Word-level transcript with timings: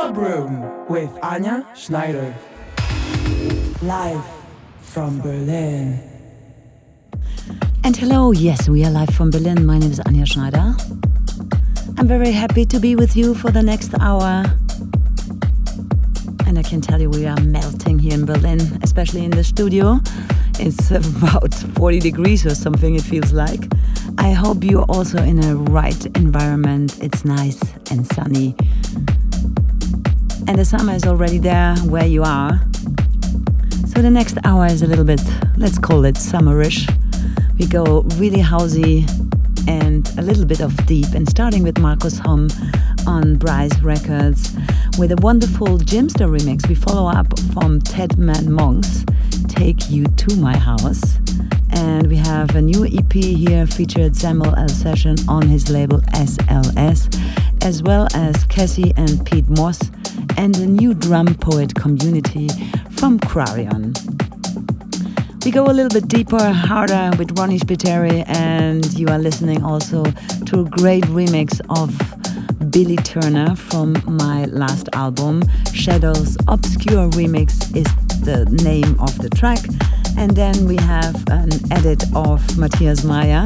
Club 0.00 0.16
Room 0.16 0.86
with 0.88 1.10
Anja 1.20 1.76
Schneider. 1.76 2.34
Live 3.82 4.24
from 4.80 5.20
Berlin. 5.20 6.00
And 7.84 7.94
hello, 7.94 8.32
yes, 8.32 8.66
we 8.66 8.82
are 8.86 8.90
live 8.90 9.10
from 9.10 9.30
Berlin. 9.30 9.66
My 9.66 9.76
name 9.76 9.90
is 9.90 10.00
Anja 10.00 10.26
Schneider. 10.26 10.74
I'm 11.98 12.08
very 12.08 12.32
happy 12.32 12.64
to 12.64 12.80
be 12.80 12.96
with 12.96 13.14
you 13.14 13.34
for 13.34 13.50
the 13.50 13.62
next 13.62 13.92
hour. 14.00 14.46
And 16.46 16.58
I 16.58 16.62
can 16.62 16.80
tell 16.80 16.98
you 16.98 17.10
we 17.10 17.26
are 17.26 17.38
melting 17.42 17.98
here 17.98 18.14
in 18.14 18.24
Berlin, 18.24 18.80
especially 18.82 19.26
in 19.26 19.32
the 19.32 19.44
studio. 19.44 20.00
It's 20.58 20.90
about 21.18 21.52
40 21.52 22.00
degrees 22.00 22.46
or 22.46 22.54
something, 22.54 22.94
it 22.94 23.02
feels 23.02 23.34
like. 23.34 23.60
I 24.16 24.32
hope 24.32 24.64
you're 24.64 24.88
also 24.88 25.18
in 25.18 25.44
a 25.44 25.56
right 25.56 26.06
environment. 26.16 26.98
It's 27.02 27.26
nice 27.26 27.60
and 27.90 28.06
sunny. 28.06 28.56
And 30.50 30.58
the 30.58 30.64
summer 30.64 30.94
is 30.94 31.06
already 31.06 31.38
there 31.38 31.76
where 31.76 32.06
you 32.06 32.24
are. 32.24 32.60
So 33.86 34.02
the 34.02 34.10
next 34.10 34.36
hour 34.42 34.66
is 34.66 34.82
a 34.82 34.86
little 34.88 35.04
bit, 35.04 35.20
let's 35.56 35.78
call 35.78 36.04
it 36.04 36.16
summerish. 36.16 36.90
We 37.56 37.68
go 37.68 38.00
really 38.16 38.42
housey 38.42 39.08
and 39.68 40.08
a 40.18 40.22
little 40.22 40.44
bit 40.44 40.60
of 40.60 40.74
deep, 40.86 41.14
and 41.14 41.28
starting 41.28 41.62
with 41.62 41.78
Markus 41.78 42.18
Homm 42.18 42.50
on 43.06 43.36
Bryce 43.36 43.78
Records 43.80 44.56
with 44.98 45.12
a 45.12 45.16
wonderful 45.22 45.78
Jimpster 45.78 46.28
remix. 46.28 46.68
We 46.68 46.74
follow 46.74 47.08
up 47.08 47.28
from 47.52 47.80
Ted 47.80 48.18
Man 48.18 48.50
Monks, 48.50 49.04
Take 49.46 49.88
You 49.88 50.04
to 50.06 50.34
My 50.34 50.56
House. 50.56 51.20
And 51.70 52.08
we 52.08 52.16
have 52.16 52.56
a 52.56 52.60
new 52.60 52.84
EP 52.86 53.12
here 53.12 53.68
featured 53.68 54.16
Samuel 54.16 54.56
L. 54.56 54.68
Session 54.68 55.14
on 55.28 55.46
his 55.46 55.70
label 55.70 56.00
SLS, 56.00 57.06
as 57.62 57.82
well 57.82 58.08
as 58.14 58.44
Cassie 58.44 58.92
and 58.96 59.24
Pete 59.26 59.48
Moss, 59.48 59.90
and 60.36 60.56
a 60.58 60.66
new 60.66 60.94
Drumpoet 60.94 61.74
Community 61.74 62.48
from 62.90 63.18
Crarion. 63.20 63.96
We 65.44 65.50
go 65.50 65.64
a 65.64 65.72
little 65.72 65.88
bit 65.88 66.08
deeper, 66.08 66.52
harder 66.52 67.10
with 67.18 67.38
Ronnie 67.38 67.58
Spiteri, 67.58 68.24
and 68.28 68.84
you 68.98 69.08
are 69.08 69.18
listening 69.18 69.64
also 69.64 70.04
to 70.46 70.60
a 70.60 70.64
great 70.64 71.04
remix 71.04 71.60
of 71.70 71.90
Billy 72.70 72.96
Turner 72.96 73.56
from 73.56 73.96
my 74.06 74.44
last 74.46 74.88
album. 74.92 75.42
Shadows 75.72 76.36
Obscure 76.46 77.08
Remix 77.10 77.74
is 77.74 77.86
the 78.20 78.44
name 78.62 79.00
of 79.00 79.16
the 79.18 79.30
track. 79.30 79.58
And 80.18 80.32
then 80.32 80.66
we 80.66 80.76
have 80.76 81.16
an 81.30 81.50
edit 81.72 82.04
of 82.14 82.58
Matthias 82.58 83.02
Meyer. 83.02 83.44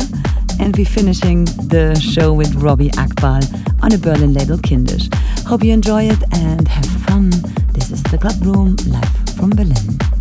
And 0.61 0.77
we're 0.77 0.85
finishing 0.87 1.45
the 1.45 1.99
show 2.01 2.33
with 2.33 2.55
Robbie 2.55 2.91
Akbal 2.91 3.43
on 3.83 3.93
a 3.93 3.99
Berlin 3.99 4.33
label 4.33 4.57
Kindisch. 4.57 5.13
Hope 5.47 5.63
you 5.63 5.73
enjoy 5.73 6.05
it 6.05 6.23
and 6.33 6.67
have 6.69 6.87
fun. 7.07 7.31
This 7.73 7.91
is 7.91 8.03
the 8.05 8.19
Club 8.19 8.41
Room 8.45 8.77
live 8.87 9.37
from 9.37 9.51
Berlin. 9.51 10.14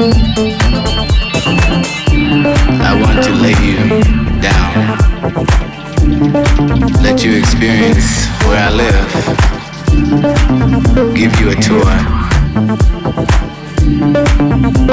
I 0.00 0.02
want 3.02 3.18
to 3.24 3.32
lay 3.34 3.58
you 3.66 3.78
down, 4.40 4.72
let 7.02 7.24
you 7.24 7.32
experience 7.36 8.28
where 8.46 8.62
I 8.62 8.70
live, 8.70 9.10
give 11.16 11.40
you 11.40 11.50
a 11.50 11.56
tour 11.56 11.90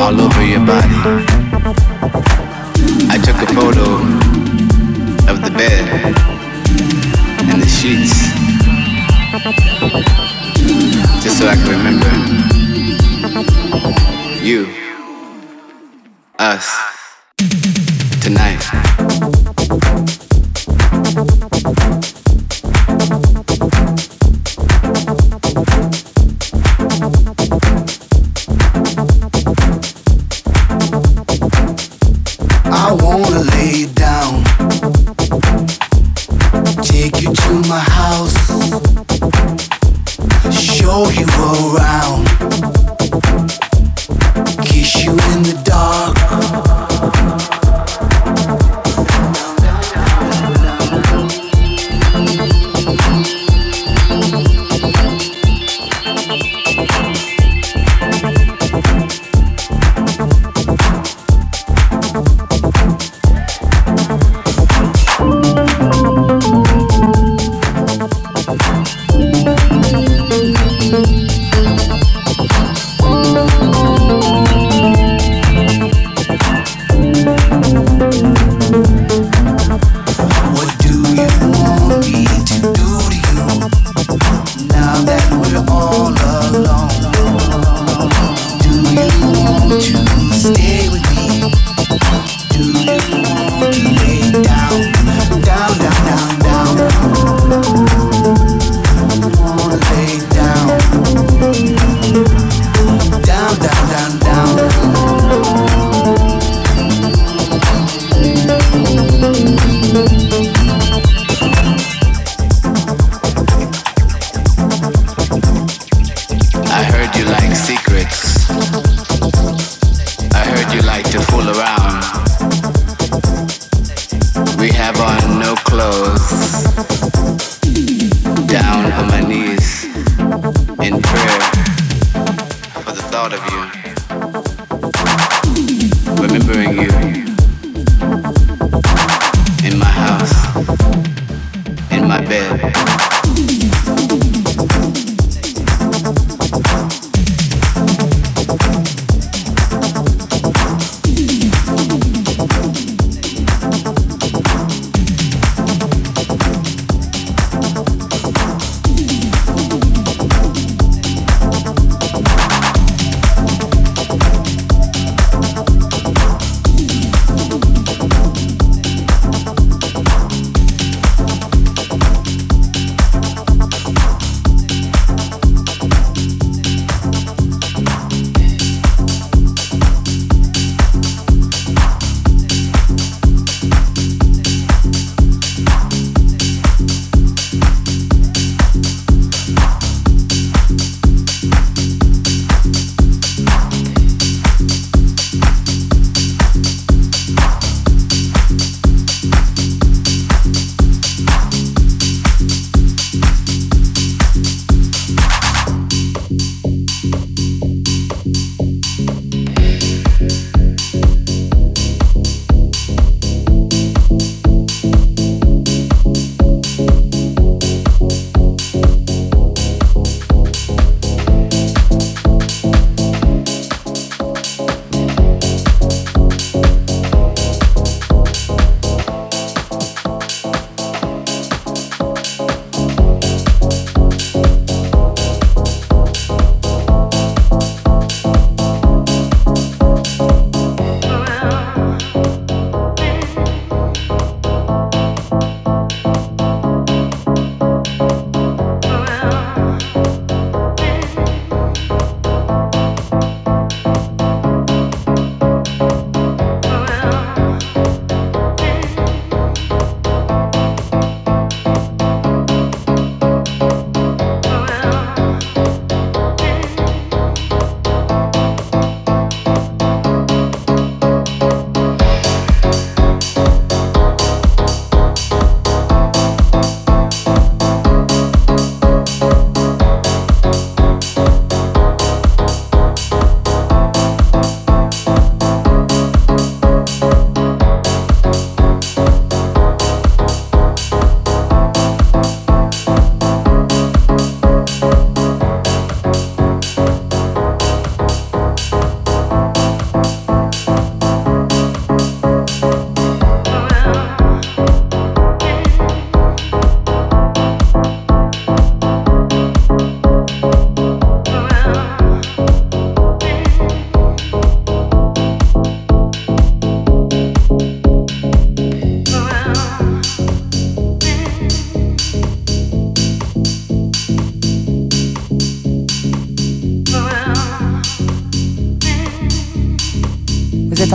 all 0.01 0.19
over 0.19 0.43
your 0.43 0.65
body. 0.65 0.99
I 3.11 3.17
took 3.23 3.37
a 3.37 3.47
photo 3.53 4.01
of 5.31 5.37
the 5.43 5.51
bed 5.55 5.87
and 7.51 7.61
the 7.61 7.67
sheets 7.67 8.33
just 11.23 11.37
so 11.37 11.45
I 11.47 11.55
can 11.55 11.69
remember 11.69 12.09
you 14.43 14.84
us. 16.45 16.84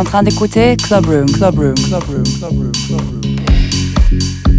En 0.01 0.05
train 0.05 0.23
d'écouter 0.23 0.77
Club 0.79 1.07
Room, 1.07 1.27
Club 1.31 1.59
Room, 1.59 1.75
Club 1.75 2.03
Room, 2.09 2.23
Club 2.23 2.53
Room, 2.53 2.73
Club 2.87 3.01
Room. 3.01 4.50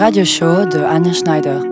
Radio 0.00 0.24
Show 0.24 0.64
de 0.64 0.82
Anne 0.82 1.12
Schneider. 1.12 1.69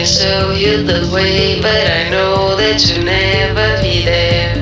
can 0.00 0.06
show 0.06 0.50
you 0.52 0.82
the 0.82 1.12
way, 1.12 1.60
but 1.60 1.84
I 1.90 2.08
know 2.08 2.56
that 2.56 2.80
you'll 2.88 3.04
never 3.04 3.82
be 3.82 4.02
there. 4.02 4.52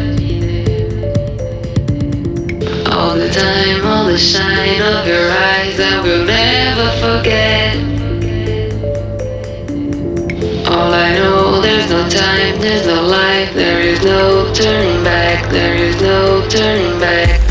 All 2.91 3.15
the 3.15 3.31
time, 3.31 3.87
all 3.87 4.07
the 4.07 4.19
shine 4.19 4.83
of 4.83 5.07
your 5.07 5.31
eyes, 5.31 5.79
I 5.79 6.01
will 6.03 6.25
never 6.25 6.91
forget. 6.99 7.77
All 10.67 10.93
I 10.93 11.15
know, 11.15 11.61
there's 11.61 11.89
no 11.89 12.09
time, 12.09 12.61
there's 12.61 12.87
no 12.87 13.03
life, 13.03 13.55
there 13.55 13.81
is 13.81 14.03
no 14.03 14.53
turning 14.53 15.05
back, 15.05 15.49
there 15.53 15.77
is 15.77 16.01
no 16.03 16.49
turning 16.49 16.99
back. 16.99 17.48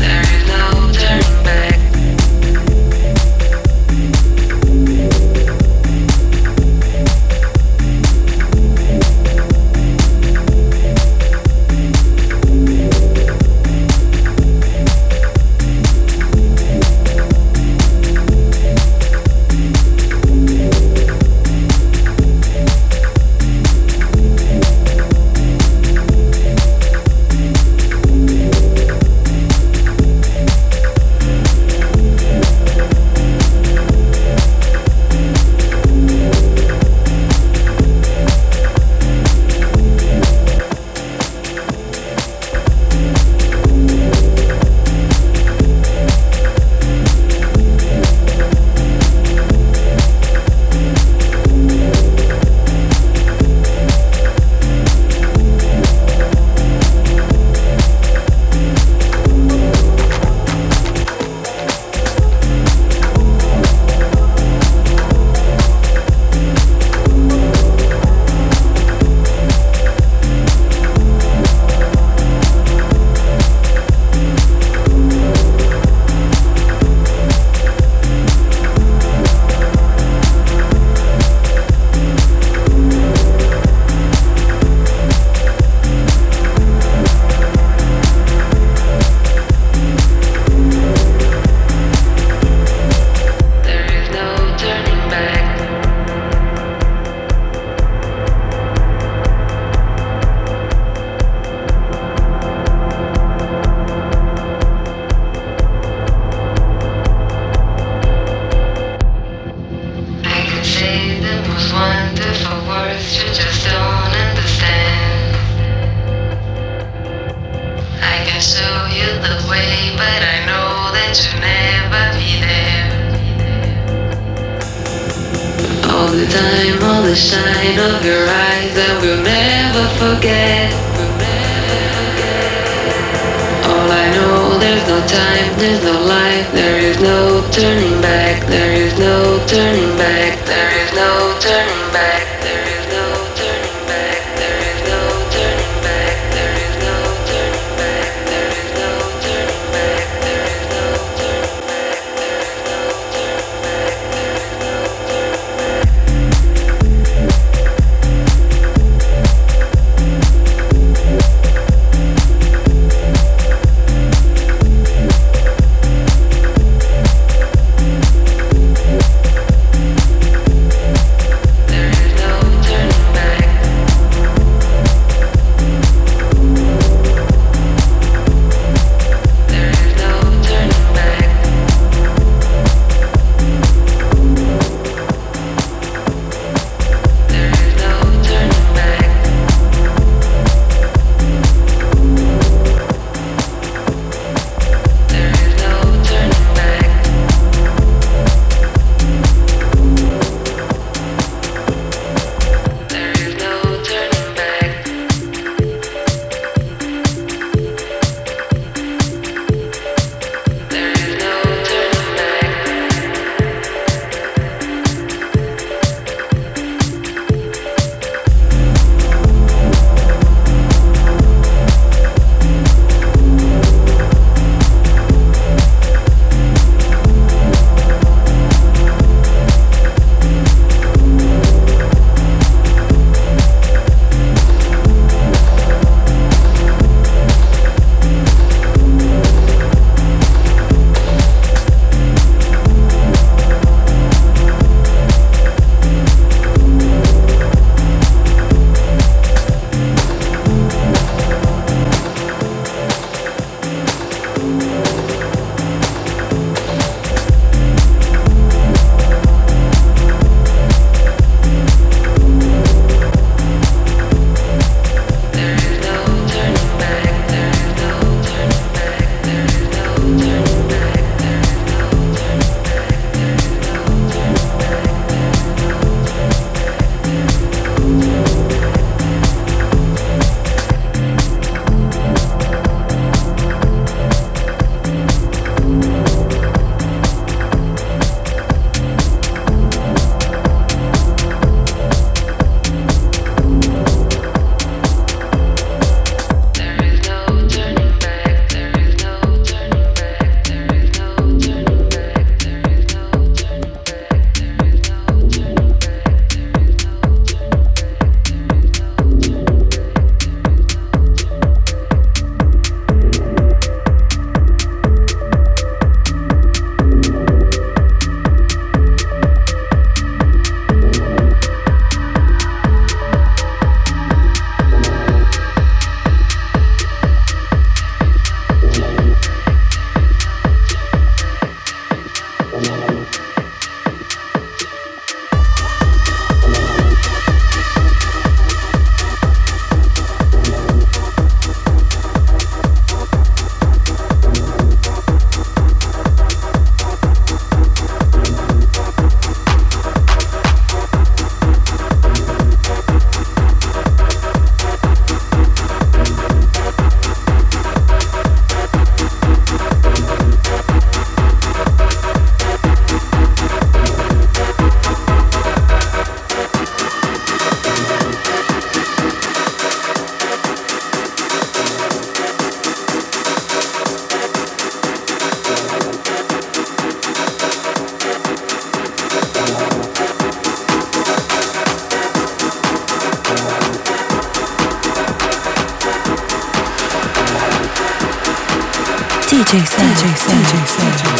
DJ 389.98 390.16
Sam. 390.16 390.42
DJ 390.42 390.66
Sam. 390.68 391.17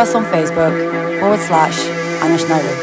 Us 0.00 0.14
on 0.14 0.24
Facebook 0.24 1.20
forward 1.20 1.40
slash 1.40 1.76
Anja 2.22 2.38
Schneider. 2.38 2.74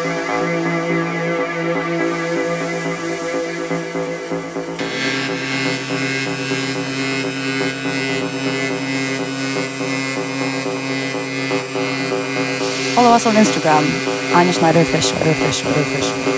Follow 12.94 13.10
us 13.10 13.26
on 13.26 13.34
Instagram, 13.34 13.84
Anja 14.34 14.54
Schneider 14.54 14.82
Official, 14.82 15.18
Official, 15.18 15.72
Official. 15.72 16.37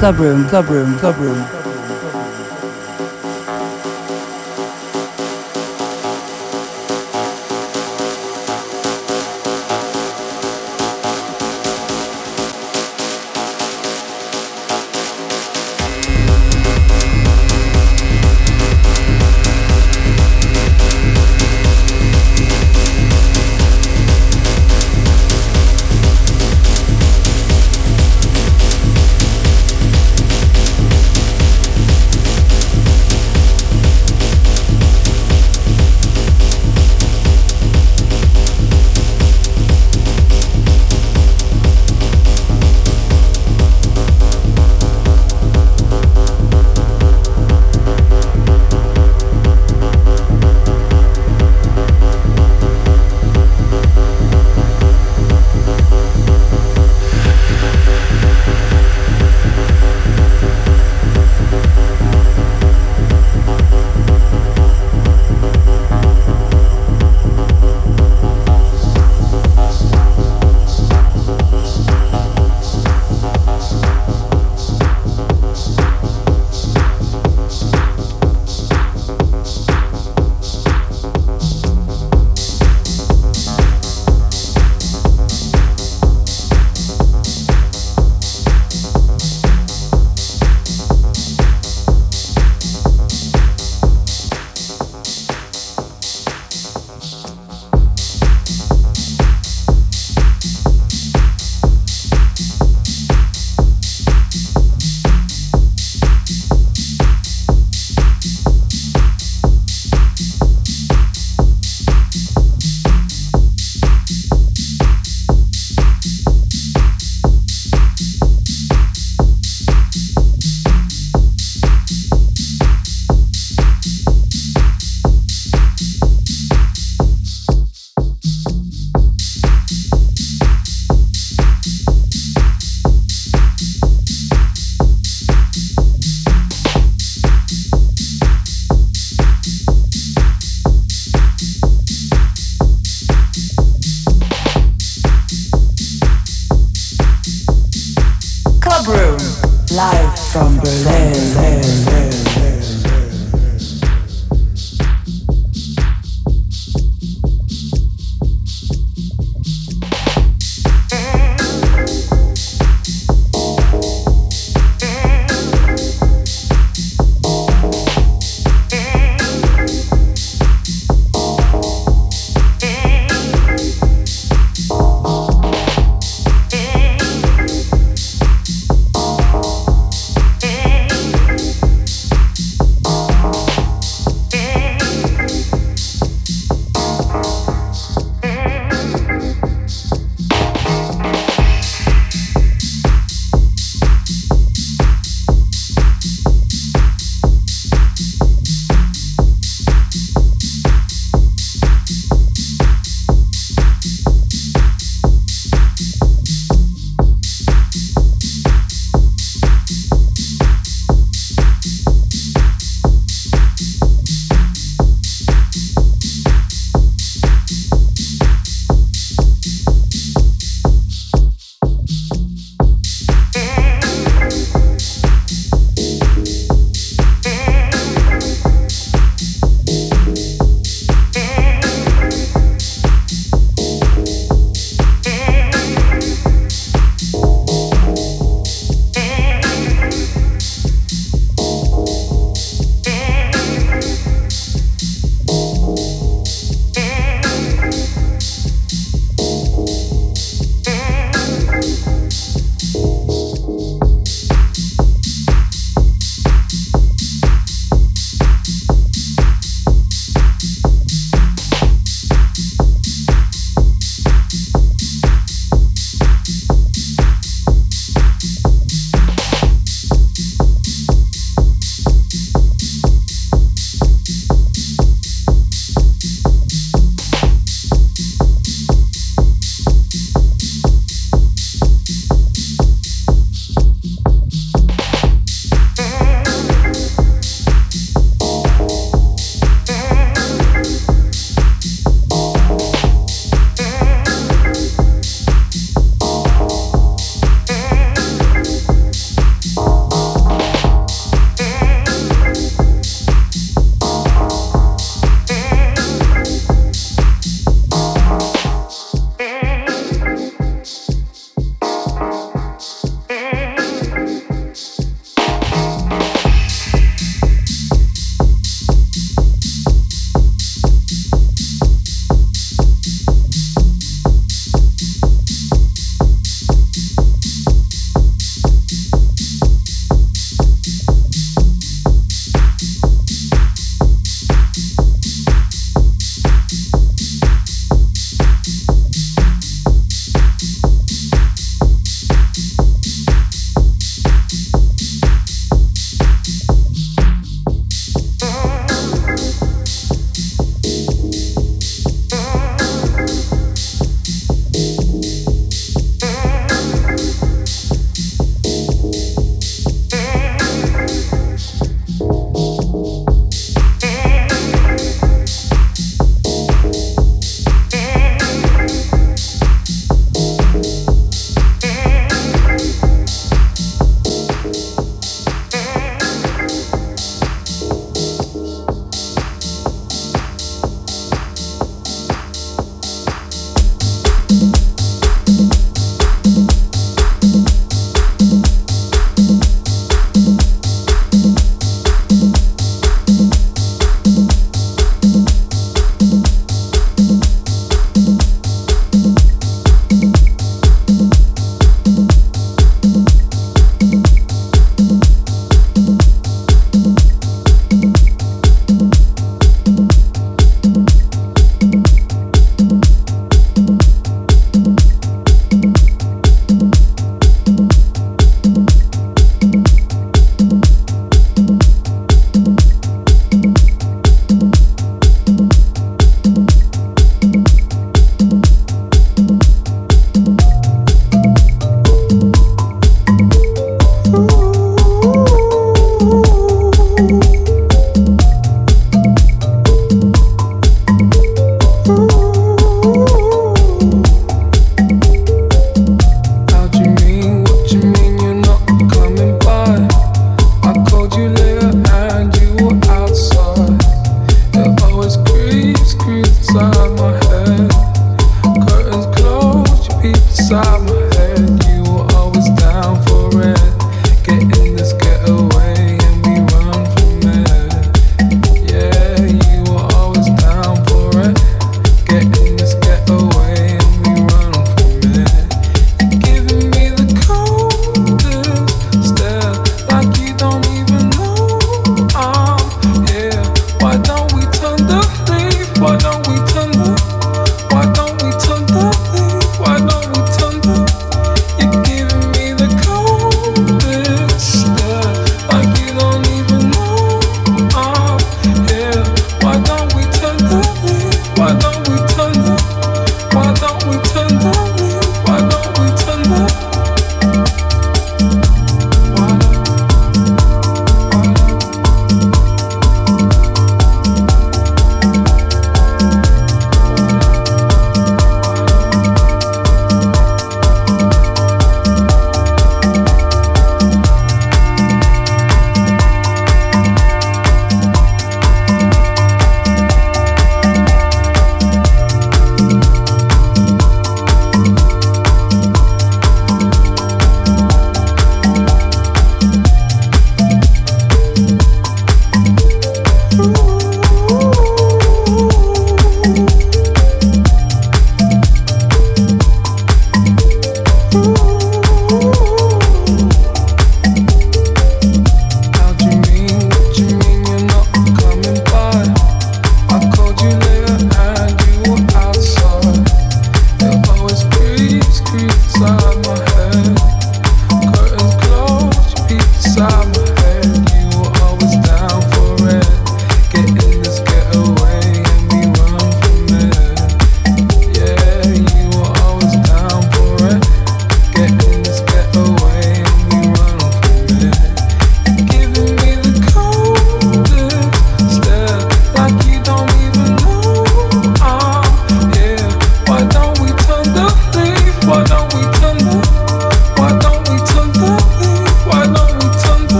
Club 0.00 0.20
room, 0.20 0.48
club 0.48 0.70
room, 0.70 0.98
club 0.98 1.18
room. 1.18 1.59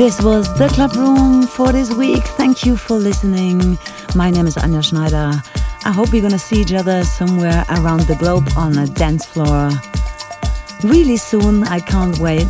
This 0.00 0.22
was 0.22 0.48
the 0.56 0.66
club 0.68 0.94
room 0.96 1.42
for 1.42 1.72
this 1.72 1.92
week. 1.92 2.22
Thank 2.22 2.64
you 2.64 2.74
for 2.74 2.96
listening. 2.96 3.76
My 4.14 4.30
name 4.30 4.46
is 4.46 4.56
Anja 4.56 4.82
Schneider. 4.82 5.42
I 5.84 5.92
hope 5.92 6.10
we're 6.10 6.22
gonna 6.22 6.38
see 6.38 6.62
each 6.62 6.72
other 6.72 7.04
somewhere 7.04 7.66
around 7.68 8.00
the 8.06 8.14
globe 8.14 8.48
on 8.56 8.78
a 8.78 8.86
dance 8.86 9.26
floor 9.26 9.68
really 10.82 11.18
soon. 11.18 11.64
I 11.64 11.80
can't 11.80 12.18
wait. 12.18 12.48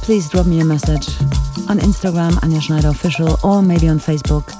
Please 0.00 0.30
drop 0.30 0.46
me 0.46 0.60
a 0.60 0.64
message 0.64 1.06
on 1.68 1.80
Instagram, 1.80 2.32
Anja 2.40 2.62
Schneider 2.62 2.88
Official, 2.88 3.36
or 3.44 3.60
maybe 3.60 3.88
on 3.88 3.98
Facebook. 3.98 4.54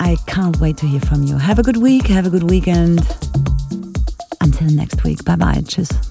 I 0.00 0.16
can't 0.26 0.58
wait 0.58 0.78
to 0.78 0.86
hear 0.86 1.00
from 1.02 1.22
you. 1.22 1.38
Have 1.38 1.60
a 1.60 1.62
good 1.62 1.76
week, 1.76 2.08
have 2.08 2.26
a 2.26 2.30
good 2.30 2.50
weekend. 2.50 3.06
Until 4.40 4.68
next 4.72 5.04
week. 5.04 5.24
Bye 5.24 5.36
bye. 5.36 5.62
Tschüss. 5.62 6.07